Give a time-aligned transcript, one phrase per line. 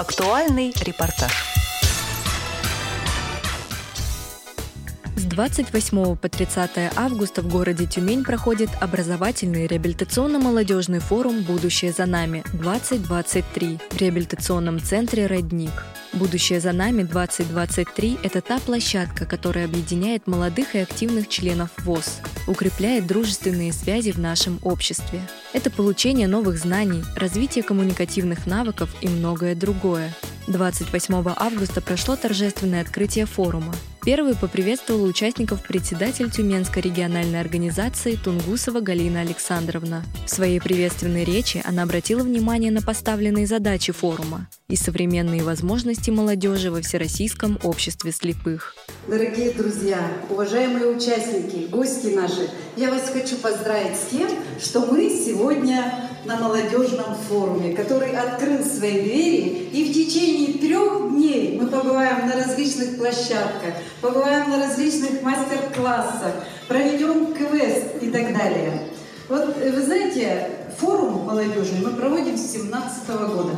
[0.00, 1.30] Актуальный репортаж.
[5.30, 13.96] 28 по 30 августа в городе Тюмень проходит образовательный реабилитационно-молодежный форум «Будущее за нами-2023» в
[13.96, 15.70] реабилитационном центре «Родник».
[16.12, 22.18] «Будущее за нами-2023»— это та площадка, которая объединяет молодых и активных членов ВОЗ,
[22.48, 25.20] укрепляет дружественные связи в нашем обществе.
[25.52, 30.12] Это получение новых знаний, развитие коммуникативных навыков и многое другое.
[30.48, 33.72] 28 августа прошло торжественное открытие форума.
[34.02, 40.02] Первый поприветствовал участников председатель Тюменской региональной организации Тунгусова Галина Александровна.
[40.24, 46.70] В своей приветственной речи она обратила внимание на поставленные задачи форума и современные возможности молодежи
[46.70, 48.74] во Всероссийском обществе слепых.
[49.10, 49.98] Дорогие друзья,
[50.30, 54.28] уважаемые участники, гости наши, я вас хочу поздравить с тем,
[54.60, 61.58] что мы сегодня на молодежном форуме, который открыл свои двери, и в течение трех дней
[61.60, 68.90] мы побываем на различных площадках, побываем на различных мастер-классах, проведем квест и так далее.
[69.28, 73.56] Вот вы знаете, форум молодежный мы проводим с 2017 года.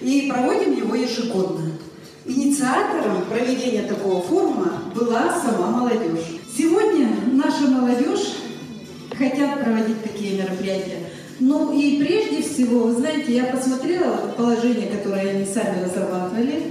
[0.00, 1.72] И проводим его ежегодно.
[2.28, 6.40] Инициатором проведения такого форума была сама молодежь.
[6.56, 8.34] Сегодня наша молодежь
[9.16, 11.10] хотят проводить такие мероприятия.
[11.38, 16.62] Ну и прежде всего, вы знаете, я посмотрела положение, которое они сами разрабатывали,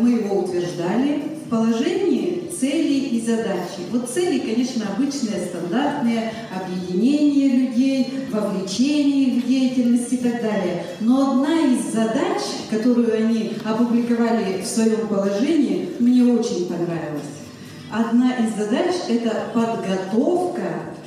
[0.00, 1.22] мы его утверждали.
[1.44, 3.80] В положении цели и задачи.
[3.90, 10.84] Вот цели, конечно, обычные, стандартные, объединение людей, вовлечение в деятельность и так далее.
[11.00, 17.34] Но одна из задач, которую они опубликовали в своем положении, мне очень понравилась.
[17.90, 20.62] Одна из задач– это подготовка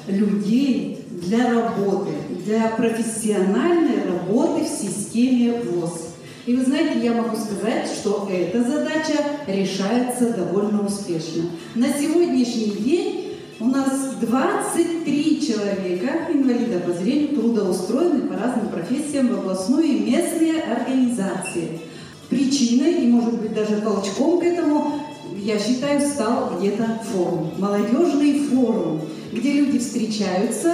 [0.07, 2.11] людей для работы,
[2.45, 6.06] для профессиональной работы в системе ВОЗ.
[6.47, 11.43] И вы знаете, я могу сказать, что эта задача решается довольно успешно.
[11.75, 19.39] На сегодняшний день у нас 23 человека, инвалида по зрению, трудоустроены по разным профессиям в
[19.39, 21.81] областную и местные организации.
[22.29, 25.01] Причиной и, может быть, даже толчком к этому,
[25.35, 29.01] я считаю, стал где-то форум, молодежный форум,
[29.33, 30.71] где люди встречаются,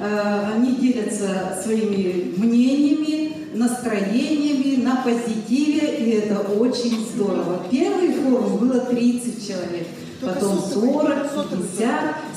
[0.00, 7.64] э, они делятся своими мнениями, настроениями, на позитиве, и это очень здорово.
[7.70, 9.86] Первый форум было 30 человек,
[10.20, 11.88] потом 40, 50.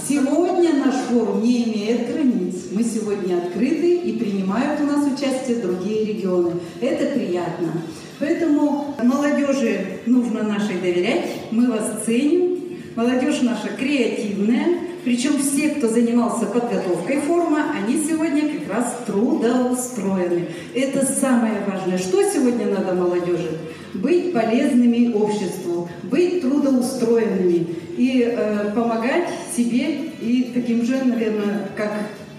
[0.07, 2.55] Сегодня наш форум не имеет границ.
[2.71, 6.53] Мы сегодня открыты и принимают у нас участие другие регионы.
[6.79, 7.81] Это приятно.
[8.19, 12.55] Поэтому молодежи нужно нашей доверять, мы вас ценим.
[12.95, 14.67] Молодежь наша креативная,
[15.05, 20.47] причем все, кто занимался подготовкой форума, они сегодня как раз трудоустроены.
[20.73, 21.99] Это самое важное.
[21.99, 23.51] Что сегодня надо молодежи?
[23.93, 27.67] Быть полезными обществу, быть трудоустроенными
[27.97, 31.91] и э, помогать себе и таким же, наверное, как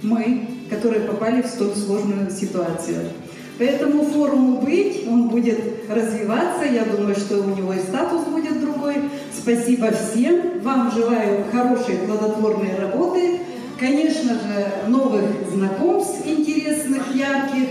[0.03, 3.11] мы, которые попали в столь сложную ситуацию.
[3.59, 5.59] Поэтому форуму быть, он будет
[5.89, 8.97] развиваться, я думаю, что у него и статус будет другой.
[9.33, 13.41] Спасибо всем, вам желаю хорошей плодотворной работы,
[13.81, 17.69] конечно же, новых знакомств интересных, ярких.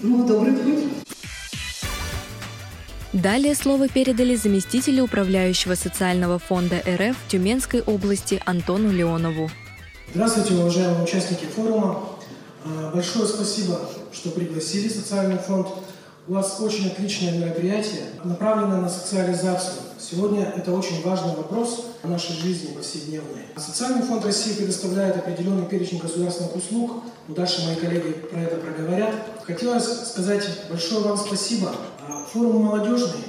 [0.00, 0.84] Ну, добрый путь!
[3.12, 9.50] Далее слово передали заместителю управляющего социального фонда РФ Тюменской области Антону Леонову.
[10.14, 12.11] Здравствуйте, уважаемые участники форума.
[12.64, 13.80] А, большое спасибо,
[14.12, 15.68] что пригласили социальный фонд.
[16.28, 19.82] У вас очень отличное мероприятие, направленное на социализацию.
[19.98, 23.46] Сегодня это очень важный вопрос в нашей жизни повседневной.
[23.56, 27.02] Социальный фонд России предоставляет определенный перечень государственных услуг.
[27.26, 29.14] Дальше мои коллеги про это проговорят.
[29.44, 31.72] Хотелось сказать большое вам спасибо.
[32.08, 33.24] А, форум молодежный.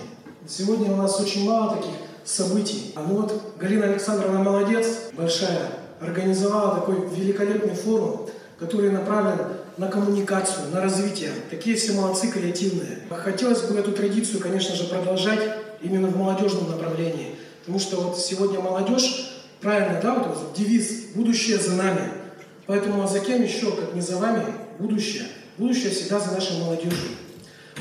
[0.48, 2.94] Сегодня у нас очень мало таких событий.
[2.96, 8.30] А ну вот Галина Александровна молодец, большая, организовала такой великолепный форум
[8.64, 9.40] который направлен
[9.76, 11.32] на коммуникацию, на развитие.
[11.50, 13.00] Такие все молодцы, креативные.
[13.10, 17.36] Хотелось бы эту традицию, конечно же, продолжать именно в молодежном направлении.
[17.60, 22.10] Потому что вот сегодня молодежь, правильно, да, вот, вот девиз «Будущее за нами».
[22.66, 24.46] Поэтому а за кем еще, как не за вами,
[24.80, 25.26] будущее?
[25.58, 27.10] Будущее всегда за нашей молодежью.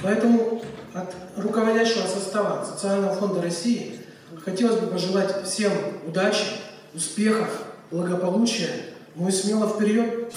[0.03, 0.63] Поэтому
[0.95, 4.01] от руководящего состава Социального фонда России
[4.45, 5.73] хотелось бы пожелать всем
[6.09, 6.45] удачи,
[6.93, 7.49] успехов,
[7.93, 8.71] благополучия.
[9.15, 10.33] Ну и смело вперед!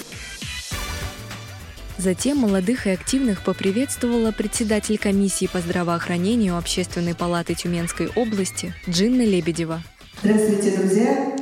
[1.98, 9.80] Затем молодых и активных поприветствовала председатель комиссии по здравоохранению Общественной палаты Тюменской области Джинна Лебедева.
[10.22, 11.32] Здравствуйте, друзья!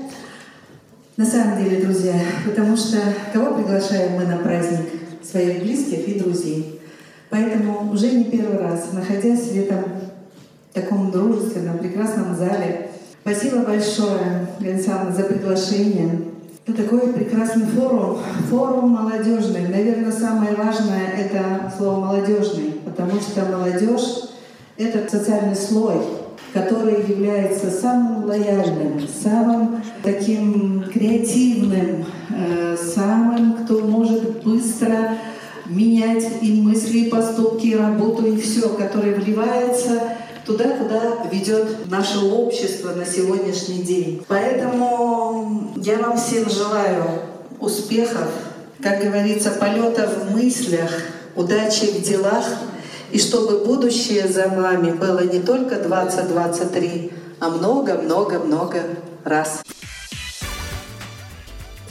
[1.16, 2.14] На самом деле, друзья,
[2.44, 2.98] потому что
[3.32, 4.88] кого приглашаем мы на праздник?
[5.24, 6.80] Своих близких и друзей.
[7.30, 9.84] Поэтому уже не первый раз, находясь в этом
[10.72, 12.90] таком дружественном, прекрасном зале,
[13.22, 16.33] спасибо большое, Галина за приглашение.
[16.66, 19.68] Это такой прекрасный форум, форум молодежный.
[19.68, 24.30] Наверное, самое важное— это слово «молодежный», потому что молодежь—
[24.78, 25.96] это социальный слой,
[26.54, 35.18] который является самым лояльным, самым таким креативным, э, самым, кто может быстро
[35.66, 40.00] менять и мысли, и поступки, и работу, и все, которое вливается
[40.46, 44.24] туда, куда ведет наше общество на сегодняшний день.
[44.28, 45.23] Поэтому
[45.76, 47.04] я вам всем желаю
[47.60, 48.28] успехов,
[48.82, 50.90] как говорится, полета в мыслях,
[51.34, 52.44] удачи в делах,
[53.10, 58.82] и чтобы будущее за вами было не только 2023, а много-много-много
[59.24, 59.62] раз.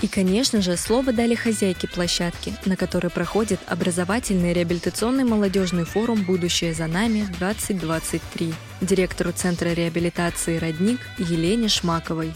[0.03, 6.73] И, конечно же, слово дали хозяйке площадки, на которой проходит образовательный реабилитационный молодежный форум «Будущее
[6.73, 12.33] за нами-2023», директору Центра реабилитации «Родник» Елене Шмаковой.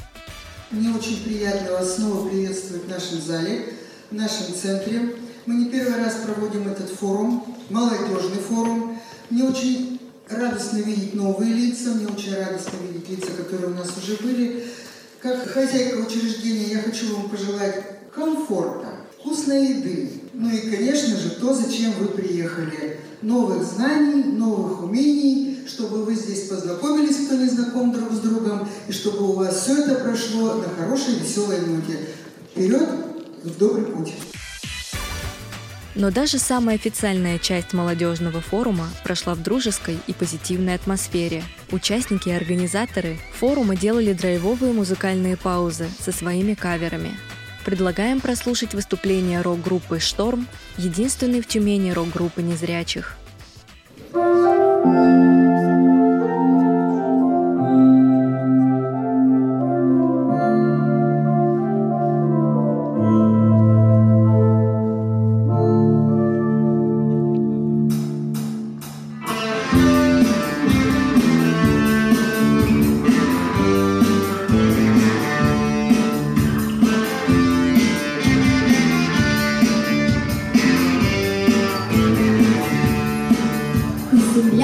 [0.70, 3.74] Мне очень приятно вас снова приветствовать в нашем зале,
[4.12, 5.16] в нашем центре.
[5.46, 9.00] Мы не первый раз проводим этот форум, молодежный форум.
[9.30, 14.18] Мне очень радостно видеть новые лица, мне очень радостно видеть лица, которые у нас уже
[14.18, 14.66] были.
[15.22, 18.88] Как хозяйка учреждения я хочу вам пожелать комфорта,
[19.18, 23.00] вкусной еды, ну и, конечно же, то, зачем вы приехали.
[23.22, 28.92] Новых знаний, новых умений, чтобы вы здесь познакомились, кто не знаком друг с другом, и
[28.92, 32.00] чтобы у вас все это прошло на хорошей, веселой ноте.
[32.52, 32.90] Вперед
[33.44, 34.14] в добрый путь!
[35.96, 41.44] Но даже самая официальная часть молодежного форума прошла в дружеской и позитивной атмосфере.
[41.72, 47.18] Участники и организаторы форума делали драйвовые музыкальные паузы со своими каверами.
[47.66, 50.48] Предлагаем прослушать выступление рок-группы «Шторм»,
[50.78, 53.18] единственной в Тюмени рок-группы незрячих.
[54.14, 55.37] thank you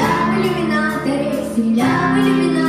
[0.03, 2.62] Сидя в иллюминаторе, сидя в иллюминаторе.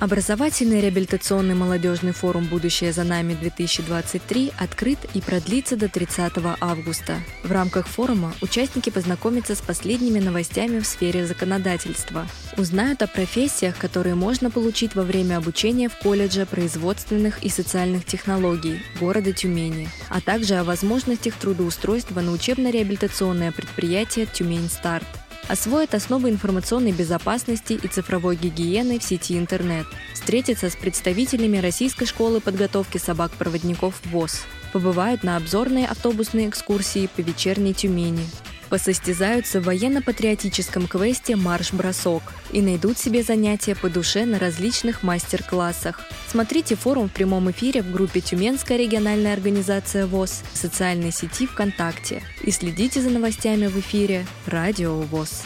[0.00, 7.16] Образовательный реабилитационный молодежный форум «Будущее за нами-2023» открыт и продлится до 30 августа.
[7.42, 14.14] В рамках форума участники познакомятся с последними новостями в сфере законодательства, узнают о профессиях, которые
[14.14, 20.54] можно получить во время обучения в колледже производственных и социальных технологий города Тюмени, а также
[20.54, 25.08] о возможностях трудоустройства на учебно-реабилитационное предприятие «Тюмень Старт»
[25.46, 32.40] освоят основы информационной безопасности и цифровой гигиены в сети интернет, встретятся с представителями Российской школы
[32.40, 34.42] подготовки собак-проводников ВОЗ,
[34.72, 38.26] побывают на обзорные автобусные экскурсии по вечерней Тюмени,
[38.68, 42.22] посостязаются в военно-патриотическом квесте «Марш-бросок»
[42.52, 46.00] и найдут себе занятия по душе на различных мастер-классах.
[46.28, 52.22] Смотрите форум в прямом эфире в группе «Тюменская региональная организация ВОЗ» в социальной сети ВКонтакте
[52.42, 55.42] и следите за новостями в эфире «Радио ВОЗ».